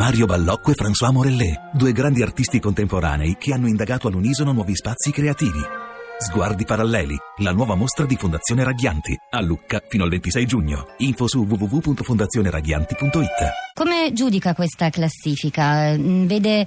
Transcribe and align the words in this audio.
Mario 0.00 0.24
Ballocco 0.24 0.70
e 0.70 0.74
François 0.74 1.12
Morellet, 1.12 1.72
due 1.74 1.92
grandi 1.92 2.22
artisti 2.22 2.58
contemporanei 2.58 3.36
che 3.38 3.52
hanno 3.52 3.68
indagato 3.68 4.08
all'unisono 4.08 4.50
nuovi 4.50 4.74
spazi 4.74 5.10
creativi. 5.10 5.60
Sguardi 6.16 6.64
paralleli, 6.64 7.14
la 7.40 7.52
nuova 7.52 7.74
mostra 7.74 8.06
di 8.06 8.16
Fondazione 8.16 8.64
Raghianti, 8.64 9.14
a 9.28 9.42
Lucca 9.42 9.82
fino 9.86 10.04
al 10.04 10.08
26 10.08 10.46
giugno. 10.46 10.94
Info 11.00 11.28
su 11.28 11.44
www.fondazioneraghianti.it. 11.44 13.74
Come 13.74 14.14
giudica 14.14 14.54
questa 14.54 14.88
classifica? 14.88 15.94
Mm, 15.94 16.24
vede 16.24 16.66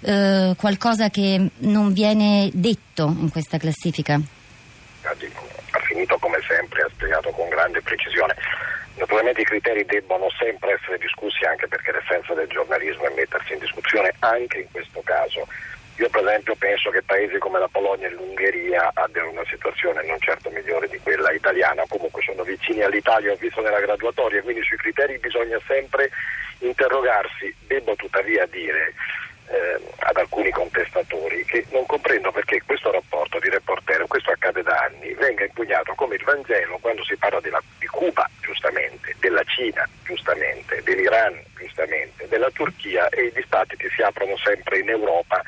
eh, 0.00 0.54
qualcosa 0.54 1.08
che 1.08 1.52
non 1.60 1.94
viene 1.94 2.50
detto 2.52 3.16
in 3.18 3.30
questa 3.30 3.56
classifica? 3.56 4.16
Ha 4.16 5.80
finito 5.80 6.18
come 6.18 6.36
sempre, 6.46 6.82
ha 6.82 6.90
spiegato 6.92 7.30
con 7.30 7.48
grande 7.48 7.80
precisione. 7.80 8.34
Naturalmente 8.96 9.40
i 9.40 9.44
criteri 9.44 9.84
debbono 9.84 10.28
sempre 10.38 10.74
essere 10.74 10.98
discussi 10.98 11.44
anche 11.44 11.66
perché 11.66 11.92
l'essenza 11.92 12.32
del 12.34 12.46
giornalismo 12.48 13.06
è 13.06 13.14
mettersi 13.14 13.52
in 13.54 13.58
discussione 13.58 14.14
anche 14.20 14.58
in 14.58 14.70
questo 14.70 15.00
caso. 15.02 15.46
Io 15.96 16.08
per 16.08 16.26
esempio 16.26 16.54
penso 16.56 16.90
che 16.90 17.02
paesi 17.02 17.38
come 17.38 17.58
la 17.60 17.68
Polonia 17.68 18.08
e 18.08 18.10
l'Ungheria 18.10 18.90
abbiano 18.94 19.30
una 19.30 19.44
situazione 19.48 20.04
non 20.04 20.18
certo 20.20 20.50
migliore 20.50 20.88
di 20.88 20.98
quella 20.98 21.30
italiana, 21.32 21.84
comunque 21.88 22.20
sono 22.22 22.42
vicini 22.42 22.82
all'Italia, 22.82 23.32
ho 23.32 23.36
visto 23.36 23.60
nella 23.60 23.78
graduatoria, 23.78 24.42
quindi 24.42 24.62
sui 24.64 24.76
criteri 24.76 25.18
bisogna 25.18 25.60
sempre 25.66 26.10
interrogarsi. 26.58 27.54
Devo 27.66 27.94
tuttavia 27.94 28.44
dire 28.46 28.94
eh, 29.48 29.80
ad 29.98 30.16
alcuni 30.16 30.50
contestatori 30.50 31.44
che 31.44 31.66
non 31.70 31.86
comprendo 31.86 32.30
perché 32.32 32.62
questo 32.64 32.90
rapporto 32.90 33.38
di 33.38 33.48
reportero, 33.48 34.06
questo 34.06 34.30
accade 34.30 34.62
da 34.62 34.88
anni, 34.90 35.14
venga 35.14 35.44
impugnato 35.44 35.94
come 35.94 36.16
il 36.16 36.24
Vangelo 36.24 36.78
quando 36.78 37.04
si 37.04 37.16
parla 37.16 37.40
della, 37.40 37.62
di 37.78 37.86
Cuba, 37.86 38.28
giustamente, 38.40 39.14
della 39.20 39.42
Cina, 39.44 39.88
giustamente, 40.04 40.82
dell'Iran, 40.84 41.40
giustamente, 41.56 42.28
della 42.28 42.50
Turchia 42.50 43.08
e 43.08 43.26
i 43.26 43.32
dibattiti 43.32 43.88
si 43.90 44.02
aprono 44.02 44.36
sempre 44.36 44.78
in 44.78 44.88
Europa 44.88 45.42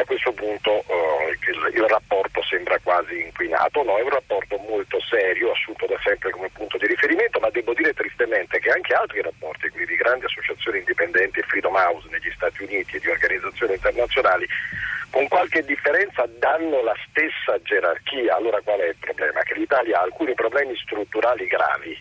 e 0.00 0.02
a 0.02 0.04
questo 0.06 0.32
punto 0.32 0.82
uh, 0.86 1.28
il, 1.28 1.74
il, 1.76 1.84
rapporto 1.84 2.42
sembra 2.42 2.78
quasi 2.82 3.20
inquinato. 3.20 3.82
No, 3.82 3.98
è 3.98 4.02
un 4.02 4.08
rapporto 4.08 4.56
molto 4.56 4.98
serio, 5.00 5.52
assunto 5.52 5.86
da 5.86 5.98
sempre 6.02 6.30
come 6.30 6.48
punto 6.52 6.78
di 6.78 6.86
riferimento, 6.86 7.38
ma 7.38 7.50
devo 7.50 7.74
dire 7.74 7.92
tristemente 7.92 8.58
che 8.58 8.70
anche 8.70 8.94
altri 8.94 9.20
rapporti, 9.20 9.68
quelli 9.68 9.86
di 9.86 9.96
grandi 9.96 10.24
associazioni 10.24 10.78
indipendenti 10.78 11.40
e 11.40 11.42
Freedom 11.42 11.74
House 11.74 12.08
negli 12.10 12.30
Stati 12.34 12.62
Uniti 12.62 12.96
e 12.96 13.00
di 13.00 13.08
organizzazioni 13.08 13.74
internazionali, 13.74 14.46
con 15.10 15.28
qualche 15.28 15.62
differenza 15.64 16.24
danno 16.38 16.82
la 16.82 16.96
stessa 17.08 17.60
gerarchia. 17.62 18.36
Allora 18.36 18.60
qual 18.62 18.80
è 18.80 18.88
il 18.88 18.96
problema? 18.98 19.42
Che 19.42 19.54
l'Italia 19.54 19.98
ha 19.98 20.02
alcuni 20.02 20.34
problemi 20.34 20.74
strutturali 20.76 21.46
gravi 21.46 21.98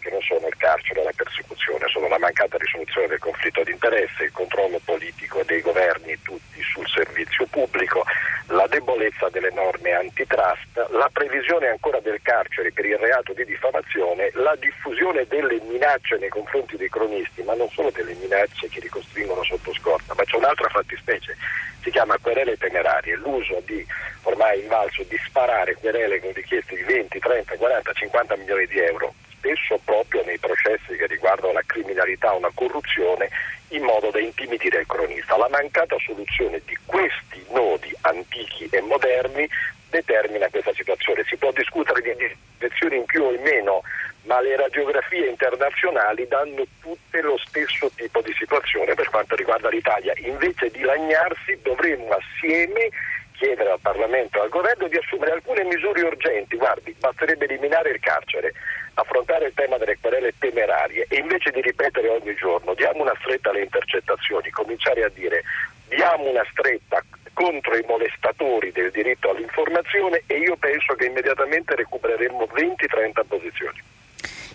che 0.00 0.10
non 0.10 0.20
sono 0.22 0.48
il 0.48 0.56
carcere 0.56 1.00
e 1.00 1.04
la 1.04 1.12
persecuzione, 1.14 1.86
sono 1.88 2.08
la 2.08 2.18
mancata 2.18 2.56
risoluzione 2.56 3.06
del 3.06 3.18
conflitto 3.18 3.62
di 3.62 3.70
interesse, 3.70 4.24
il 4.24 4.32
controllo 4.32 4.80
politico 4.84 5.42
dei 5.44 5.60
governi 5.60 6.18
tutti 6.22 6.60
sul 6.62 6.88
servizio 6.88 7.46
pubblico, 7.46 8.04
la 8.46 8.66
debolezza 8.66 9.28
delle 9.28 9.50
norme 9.52 9.92
antitrust, 9.92 10.88
la 10.90 11.08
previsione 11.12 11.68
ancora 11.68 12.00
del 12.00 12.18
carcere 12.22 12.72
per 12.72 12.84
il 12.86 12.98
reato 12.98 13.32
di 13.32 13.44
diffamazione, 13.44 14.30
la 14.34 14.56
diffusione 14.58 15.26
delle 15.28 15.60
minacce 15.68 16.16
nei 16.16 16.30
confronti 16.30 16.76
dei 16.76 16.88
cronisti, 16.88 17.42
ma 17.42 17.54
non 17.54 17.68
solo 17.70 17.90
delle 17.90 18.14
minacce 18.14 18.68
che 18.68 18.80
ricostringono 18.80 19.44
sotto 19.44 19.72
scorta, 19.74 20.14
ma 20.14 20.24
c'è 20.24 20.36
un'altra 20.36 20.68
fattispecie, 20.68 21.36
si 21.82 21.90
chiama 21.90 22.18
querele 22.20 22.56
temerarie, 22.56 23.16
l'uso 23.16 23.62
di 23.66 23.86
ormai 24.22 24.60
invalso 24.60 25.02
di 25.04 25.18
sparare 25.26 25.76
querele 25.76 26.20
con 26.20 26.32
richieste 26.32 26.74
di 26.74 26.82
20, 26.82 27.18
30, 27.18 27.56
40, 27.56 27.92
50 27.92 28.36
milioni 28.36 28.66
di 28.66 28.78
euro 28.78 29.14
spesso 29.40 29.80
proprio 29.84 30.22
nei 30.24 30.38
processi 30.38 30.96
che 30.96 31.06
riguardano 31.06 31.54
la 31.54 31.62
criminalità 31.64 32.34
o 32.34 32.40
la 32.40 32.50
corruzione 32.54 33.30
in 33.68 33.82
modo 33.82 34.10
da 34.10 34.20
intimidire 34.20 34.80
il 34.80 34.86
cronista. 34.86 35.36
La 35.36 35.48
mancata 35.50 35.96
soluzione 35.98 36.60
di 36.66 36.76
questi 36.84 37.42
nodi 37.52 37.90
antichi 38.30 38.68
e 38.70 38.80
moderni 38.80 39.48
determina 39.90 40.48
questa 40.48 40.72
situazione. 40.72 41.24
Si 41.26 41.36
può 41.36 41.50
discutere 41.50 42.00
di 42.00 42.36
direzioni 42.58 42.96
in 42.96 43.04
più 43.04 43.24
o 43.24 43.32
in 43.32 43.42
meno, 43.42 43.82
ma 44.22 44.40
le 44.40 44.56
radiografie 44.56 45.28
internazionali 45.28 46.26
danno 46.28 46.64
tutte 46.80 47.20
lo 47.20 47.36
stesso 47.38 47.90
tipo 47.96 48.20
di 48.20 48.32
situazione 48.38 48.94
per 48.94 49.10
quanto 49.10 49.34
riguarda 49.34 49.68
l'Italia. 49.68 50.12
Invece 50.18 50.70
di 50.70 50.82
lagnarsi 50.82 51.58
dovremmo 51.62 52.14
assieme 52.14 52.88
chiedere 53.32 53.70
al 53.70 53.80
Parlamento 53.80 54.38
e 54.38 54.42
al 54.42 54.48
Governo 54.50 54.86
di 54.86 54.96
assumere 54.96 55.32
alcune 55.32 55.64
misure 55.64 56.02
urgenti. 56.02 56.56
Guardi, 56.56 56.94
basterebbe 56.98 57.46
eliminare 57.46 57.90
il 57.90 58.00
carcere, 58.00 58.52
affrontare 58.94 59.46
il 59.46 59.54
tema 59.54 59.78
delle 59.78 59.96
querele 59.98 60.34
temerarie 60.38 61.06
e 61.08 61.16
invece 61.16 61.50
di 61.50 61.62
ripetere 61.62 62.08
ogni 62.08 62.34
giorno 62.34 62.74
diamo 62.74 63.00
una 63.00 63.16
stretta 63.20 63.48
alle 63.48 63.62
intercettazioni, 63.62 64.50
cominciare 64.50 65.04
a 65.04 65.08
dire 65.08 65.42
diamo 65.88 66.28
una 66.28 66.44
stretta 66.50 67.02
contro 67.32 67.74
i 67.76 67.84
molestatori 67.86 68.70
del 68.70 68.90
diritto 68.90 69.30
all'informazione 69.30 70.22
e 70.26 70.38
io 70.38 70.56
penso 70.56 70.94
che 70.94 71.06
immediatamente 71.06 71.74
recupereremo 71.74 72.39
20-30 72.54 73.24
posizioni 73.26 73.80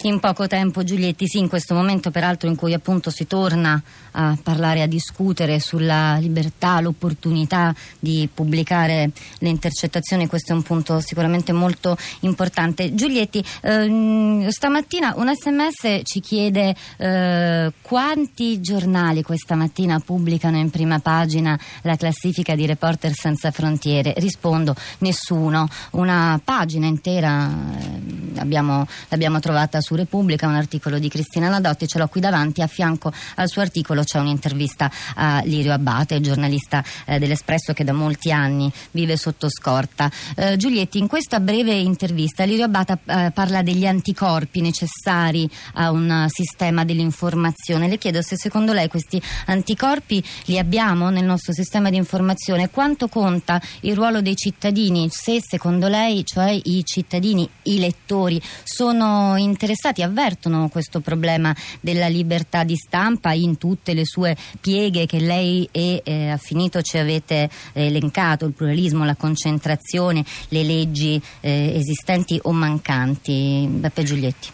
in 0.06 0.20
poco 0.20 0.48
tempo 0.48 0.84
Giulietti, 0.84 1.28
sì, 1.28 1.40
in 1.40 1.50
questo 1.50 1.74
momento 1.74 2.12
peraltro 2.12 2.48
in 2.48 2.56
cui 2.56 2.74
appunto 2.74 3.10
si 3.10 3.26
torna 3.26 3.82
a 4.12 4.38
parlare, 4.42 4.82
a 4.82 4.88
discutere 4.88 5.60
sulla 5.60 6.18
libertà, 6.18 6.80
l'opportunità 6.80 7.74
di 8.00 8.30
pubblicare 8.32 9.12
le 9.40 9.50
intercettazioni, 9.50 10.28
questo 10.28 10.54
è 10.54 10.56
un 10.56 10.62
punto 10.62 11.00
sicuramente 11.00 11.52
molto 11.54 11.98
importante. 12.22 12.94
Giulietti, 12.94 13.44
ehm, 13.62 14.48
stamattina 14.50 15.14
un 15.18 15.32
sms 15.34 16.02
ci 16.04 16.20
chiede 16.20 16.76
eh, 16.98 17.72
quanti 17.82 18.62
giornali 18.62 19.24
questa 19.24 19.56
mattina 19.56 20.00
pubblicano 20.00 20.58
in 20.58 20.70
prima 20.70 21.00
pagina 21.00 21.60
la 21.82 21.96
classifica 21.96 22.56
di 22.56 22.66
Reporter 22.66 23.14
Senza 23.14 23.52
Frontiere. 23.52 24.14
Rispondo, 24.18 24.76
nessuno. 25.00 25.68
Una 25.92 26.40
pagina 26.44 26.86
intera 26.86 27.50
eh, 27.50 28.40
abbiamo, 28.40 28.86
l'abbiamo 29.10 29.40
trovata 29.40 29.82
su 29.82 29.95
Repubblica, 29.96 30.48
un 30.48 30.56
articolo 30.56 31.00
di 31.00 31.10
Cristina 31.10 31.50
Nadotti, 31.50 31.88
ce 31.88 31.98
l'ho 31.98 32.08
qui 32.08 32.22
davanti, 32.22 32.62
a 32.62 32.68
fianco 32.68 33.12
al 33.36 33.48
suo 33.48 33.62
articolo 33.62 34.04
c'è 34.04 34.20
un'intervista 34.20 34.92
a 35.16 35.42
Lirio 35.44 35.74
Abate, 35.74 36.20
giornalista 36.22 36.84
eh, 37.06 37.20
dell'Espresso 37.20 37.74
che 37.74 37.84
da 37.84 37.94
molti 37.94 38.32
anni 38.32 38.72
vive 38.92 39.18
sotto 39.18 39.50
scorta. 39.50 40.12
Eh, 40.36 40.58
Giulietti, 40.58 40.98
in 40.98 41.08
questa 41.08 41.40
breve 41.40 41.74
intervista 41.74 42.44
Lirio 42.44 42.66
Abate 42.66 43.00
eh, 43.06 43.32
parla 43.34 43.62
degli 43.62 43.86
anticorpi 43.86 44.62
necessari 44.62 45.50
a 45.76 45.92
un 45.92 46.26
sistema 46.28 46.84
dell'informazione. 46.84 47.88
Le 47.88 47.98
chiedo 47.98 48.22
se 48.22 48.36
secondo 48.38 48.74
lei 48.74 48.88
questi 48.88 49.22
anticorpi 49.46 50.24
li 50.46 50.60
abbiamo 50.60 51.10
nel 51.10 51.24
nostro 51.26 51.54
sistema 51.54 51.90
di 51.90 51.98
informazione, 51.98 52.70
quanto 52.70 53.08
conta 53.08 53.62
il 53.82 53.96
ruolo 53.96 54.22
dei 54.22 54.36
cittadini, 54.36 55.08
se 55.12 55.40
secondo 55.42 55.88
lei, 55.88 56.26
cioè 56.26 56.60
i 56.64 56.84
cittadini, 56.84 57.48
i 57.64 57.80
lettori, 57.80 58.42
sono 58.64 59.36
interessati 59.38 59.84
stati 59.86 60.02
avvertono 60.02 60.68
questo 60.70 61.00
problema 61.00 61.56
della 61.80 62.08
libertà 62.08 62.64
di 62.64 62.76
stampa 62.76 63.34
in 63.34 63.60
tutte 63.60 63.94
le 63.94 64.04
sue 64.04 64.36
pieghe 64.60 65.06
che 65.06 65.20
lei 65.20 65.70
e 65.72 66.02
eh, 66.04 66.32
a 66.32 66.38
finito 66.38 66.82
ci 66.82 66.98
avete 66.98 67.48
eh, 67.74 67.86
elencato, 67.86 68.46
il 68.46 68.54
pluralismo, 68.54 69.06
la 69.06 69.16
concentrazione, 69.16 70.26
le 70.50 70.64
leggi 70.64 71.22
eh, 71.42 71.76
esistenti 71.76 72.40
o 72.42 72.52
mancanti. 72.52 73.68
Beppe 73.70 74.02
Giulietti. 74.02 74.50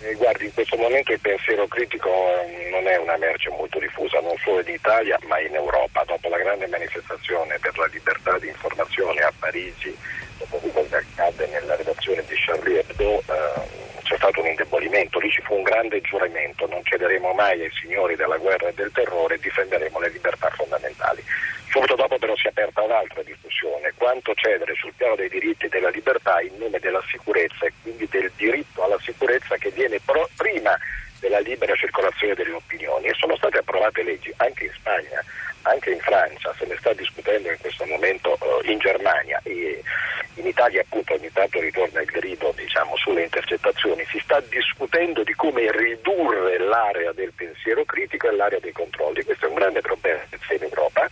Eh, 0.00 0.14
guardi, 0.16 0.44
in 0.44 0.52
questo 0.52 0.76
momento 0.76 1.12
il 1.12 1.20
pensiero 1.20 1.66
critico 1.66 2.10
eh, 2.10 2.68
non 2.70 2.86
è 2.86 2.98
una 2.98 3.16
merce 3.16 3.48
molto 3.48 3.78
diffusa, 3.78 4.20
non 4.20 4.36
solo 4.44 4.60
in 4.60 4.74
Italia 4.74 5.18
ma 5.26 5.40
in 5.40 5.54
Europa. 5.54 6.04
Dopo 6.04 6.28
la 6.28 6.36
grande 6.36 6.66
manifestazione 6.66 7.58
per 7.60 7.78
la 7.78 7.86
libertà 7.86 8.38
di 8.38 8.48
informazione 8.48 9.20
a 9.20 9.32
Parigi, 9.38 9.96
dopo 10.36 10.58
quello 10.58 10.86
che 10.86 10.96
accade 10.96 11.46
nella 11.46 11.76
redazione 11.76 12.22
di 12.28 12.34
Charlie 12.36 12.80
Hebdo, 12.80 13.20
eh, 13.20 13.88
c'è 14.10 14.18
stato 14.30 14.40
un 14.40 14.46
indebolimento, 14.46 15.18
lì 15.18 15.30
ci 15.30 15.42
fu 15.42 15.54
un 15.54 15.62
grande 15.62 16.00
giuramento, 16.00 16.66
non 16.68 16.82
cederemo 16.84 17.32
mai 17.32 17.60
ai 17.60 17.70
signori 17.72 18.14
della 18.14 18.36
guerra 18.36 18.68
e 18.68 18.74
del 18.74 18.90
terrore 18.92 19.38
difenderemo 19.38 19.98
le 19.98 20.08
libertà 20.10 20.48
fondamentali. 20.50 21.22
Subito 21.68 21.94
dopo 21.96 22.18
però 22.18 22.34
si 22.36 22.46
è 22.46 22.50
aperta 22.50 22.82
un'altra 22.82 23.22
discussione, 23.22 23.92
quanto 23.96 24.32
cedere 24.34 24.74
sul 24.74 24.92
piano 24.96 25.16
dei 25.16 25.28
diritti 25.28 25.66
e 25.66 25.68
della 25.68 25.90
libertà 25.90 26.40
in 26.40 26.56
nome 26.58 26.78
della 26.78 27.02
sicurezza 27.10 27.66
e 27.66 27.72
quindi 27.82 28.08
del 28.08 28.30
diritto 28.36 28.82
alla 28.82 28.98
sicurezza 29.00 29.56
che 29.56 29.70
viene 29.70 30.00
prima 30.36 30.76
della 31.20 31.38
libera 31.38 31.74
circolazione 31.74 32.34
delle 32.34 32.52
opinioni 32.52 33.06
e 33.06 33.14
sono 33.14 33.36
state 33.36 33.58
approvate 33.58 34.02
leggi 34.02 34.32
anche 34.38 34.64
in 34.64 34.72
Spagna, 34.72 35.22
anche 35.62 35.90
in 35.90 36.00
Francia, 36.00 36.54
se 36.58 36.66
ne 36.66 36.76
sta 36.78 36.92
discutendo 36.92 37.50
in 37.50 37.58
questo 37.58 37.84
momento 37.86 38.36
uh, 38.40 38.68
in 38.68 38.78
Germania. 38.78 39.40
E 39.44 39.82
in 40.34 40.46
Italia 40.46 40.80
appunto 40.80 41.14
ogni 41.14 41.30
tanto 41.32 41.60
ritorna 41.60 42.00
il 42.00 42.06
grido 42.06 42.52
diciamo, 42.56 42.96
sulle 42.96 43.24
intercettazioni, 43.24 44.04
si 44.06 44.18
sta 44.20 44.40
discutendo 44.48 45.22
di 45.22 45.34
come 45.34 45.70
ridurre 45.70 46.58
l'area 46.58 47.12
del 47.12 47.32
pensiero 47.34 47.84
critico 47.84 48.28
e 48.28 48.36
l'area 48.36 48.58
dei 48.58 48.72
controlli, 48.72 49.22
questo 49.22 49.46
è 49.46 49.48
un 49.48 49.54
grande 49.54 49.80
problema 49.80 50.20
in 50.30 50.62
Europa. 50.62 51.08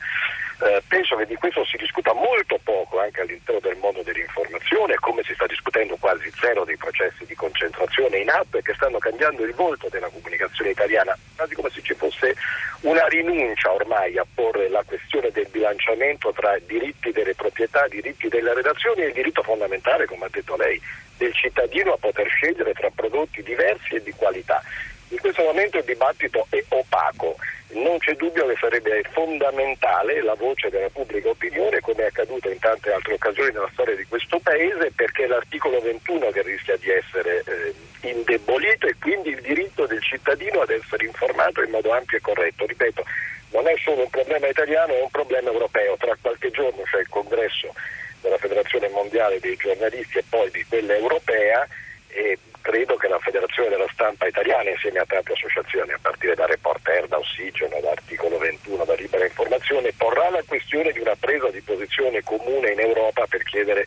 Eh, 0.60 0.82
penso 0.88 1.14
che 1.14 1.26
di 1.26 1.36
questo 1.36 1.64
si 1.64 1.76
discuta 1.76 2.12
molto 2.12 2.58
poco 2.64 2.98
anche 2.98 3.20
all'interno 3.20 3.60
del 3.60 3.76
mondo 3.76 4.02
dell'informazione, 4.02 4.96
come 4.96 5.22
si 5.22 5.32
sta 5.34 5.46
discutendo 5.46 5.96
quasi 6.00 6.27
zero 6.40 6.64
dei 6.64 6.76
processi 6.76 7.24
di 7.26 7.34
concentrazione 7.34 8.18
in 8.18 8.30
atto 8.30 8.58
e 8.58 8.62
che 8.62 8.74
stanno 8.74 8.98
cambiando 8.98 9.44
il 9.44 9.54
volto 9.54 9.88
della 9.90 10.08
comunicazione 10.08 10.70
italiana 10.70 11.16
quasi 11.38 11.54
come 11.54 11.70
se 11.70 11.82
ci 11.82 11.94
fosse 11.94 12.34
una 12.80 13.06
rinuncia 13.06 13.72
ormai 13.72 14.18
a 14.18 14.26
porre 14.34 14.68
la 14.68 14.82
questione 14.84 15.30
del 15.30 15.46
bilanciamento 15.50 16.32
tra 16.32 16.58
diritti 16.66 17.12
delle 17.12 17.34
proprietà, 17.34 17.86
diritti 17.86 18.28
delle 18.28 18.52
redazioni 18.54 19.02
e 19.02 19.06
il 19.06 19.12
diritto 19.12 19.42
fondamentale, 19.42 20.06
come 20.06 20.26
ha 20.26 20.28
detto 20.30 20.56
lei, 20.56 20.80
del 21.16 21.32
cittadino 21.34 21.92
a 21.92 21.96
poter 21.96 22.26
scegliere 22.28 22.72
tra 22.72 22.90
prodotti 22.94 23.42
diversi 23.42 23.94
e 23.94 24.02
di 24.02 24.12
qualità. 24.12 24.62
In 25.10 25.18
questo 25.18 25.42
momento 25.42 25.78
il 25.78 25.84
dibattito 25.84 26.46
è 26.50 26.62
opaco, 26.68 27.36
non 27.70 27.98
c'è 27.98 28.14
dubbio 28.14 28.46
che 28.46 28.56
sarebbe 28.58 29.02
fondamentale 29.12 30.22
la 30.22 30.34
voce 30.34 30.70
della 30.70 30.88
pubblica 30.90 31.28
opinione, 31.28 31.80
come 31.80 32.04
è 32.04 32.06
accaduto 32.06 32.48
in 32.48 32.58
tante 32.58 32.92
altre 32.92 33.14
occasioni 33.14 33.52
nella 33.52 33.70
storia 33.72 33.94
di 33.94 34.04
questo 34.06 34.38
Paese, 34.38 34.92
è 35.24 35.26
l'articolo 35.26 35.80
21 35.80 36.30
che 36.30 36.42
rischia 36.42 36.76
di 36.76 36.90
essere 36.90 37.42
eh, 37.44 37.74
indebolito 38.08 38.86
e 38.86 38.96
quindi 39.00 39.30
il 39.30 39.40
diritto 39.40 39.86
del 39.86 40.02
cittadino 40.02 40.60
ad 40.60 40.70
essere 40.70 41.06
informato 41.06 41.62
in 41.62 41.70
modo 41.70 41.92
ampio 41.92 42.18
e 42.18 42.20
corretto. 42.20 42.66
Ripeto, 42.66 43.04
non 43.50 43.66
è 43.66 43.74
solo 43.82 44.02
un 44.02 44.10
problema 44.10 44.46
italiano, 44.46 44.94
è 44.94 45.02
un 45.02 45.10
problema 45.10 45.50
europeo. 45.50 45.96
Tra 45.96 46.16
qualche 46.20 46.50
giorno 46.50 46.82
c'è 46.82 47.00
il 47.00 47.08
congresso 47.08 47.74
della 48.20 48.38
Federazione 48.38 48.88
Mondiale 48.88 49.40
dei 49.40 49.56
giornalisti 49.56 50.18
e 50.18 50.24
poi 50.28 50.50
di 50.50 50.64
quella 50.64 50.94
europea 50.94 51.66
e 52.08 52.38
credo 52.60 52.96
che 52.96 53.08
la 53.08 53.18
Federazione 53.18 53.70
della 53.70 53.88
Stampa 53.92 54.26
Italiana, 54.26 54.70
insieme 54.70 54.98
a 54.98 55.06
tante 55.06 55.32
associazioni, 55.32 55.92
a 55.92 55.98
partire 56.00 56.34
da 56.34 56.46
Reporter, 56.46 57.06
da 57.06 57.18
Ossigeno, 57.18 57.80
da 57.80 57.90
Articolo 57.90 58.36
21, 58.36 58.84
da 58.84 58.94
Libera 58.94 59.24
Informazione, 59.24 59.92
porrà 59.96 60.28
la 60.28 60.42
questione 60.46 60.92
di 60.92 60.98
una 60.98 61.16
presa 61.18 61.48
di 61.50 61.62
posizione 61.62 62.22
comune 62.22 62.72
in 62.72 62.80
Europa 62.80 63.26
per 63.26 63.42
chiedere 63.44 63.86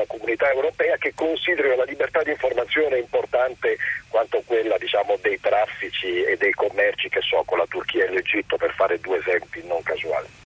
nuove 0.00 0.06
regole 0.06 0.06
alla 0.06 0.06
comunità 0.06 0.50
europea 0.50 0.96
che 0.96 1.12
considerino 1.14 1.76
la 1.76 1.84
libertà 1.84 2.22
di 2.22 2.30
informazione 2.30 2.98
importante 2.98 3.76
quanto 4.08 4.42
quella 4.44 4.76
diciamo, 4.78 5.18
dei 5.20 5.38
traffici 5.40 6.22
e 6.22 6.36
dei 6.36 6.52
commerci 6.52 7.08
che 7.08 7.20
so 7.20 7.42
con 7.44 7.58
la 7.58 7.66
Turchia 7.68 8.04
e 8.04 8.10
l'Egitto, 8.10 8.56
per 8.56 8.72
fare 8.72 8.98
due 9.00 9.18
esempi 9.18 9.62
non 9.64 9.82
casuali. 9.82 10.38